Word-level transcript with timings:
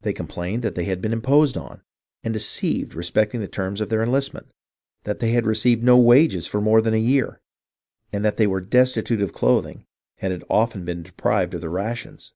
They 0.00 0.14
complained 0.14 0.62
that 0.62 0.74
they 0.74 0.84
had 0.84 1.02
been 1.02 1.12
imposed 1.12 1.58
on 1.58 1.82
and 2.22 2.32
deceived 2.32 2.94
respecting 2.94 3.42
the 3.42 3.46
term 3.46 3.74
of 3.74 3.90
their 3.90 4.02
enlistment, 4.02 4.48
that 5.02 5.18
they 5.18 5.32
had 5.32 5.44
received 5.44 5.84
no 5.84 5.98
wages 5.98 6.46
for 6.46 6.62
more 6.62 6.80
than 6.80 6.94
a 6.94 6.96
year, 6.96 7.42
and 8.10 8.24
that 8.24 8.38
they 8.38 8.46
were 8.46 8.62
destitute 8.62 9.20
of 9.20 9.34
clothing, 9.34 9.84
and 10.16 10.32
had 10.32 10.44
often 10.48 10.86
been 10.86 11.02
deprived 11.02 11.52
of 11.52 11.60
their 11.60 11.68
rations. 11.68 12.32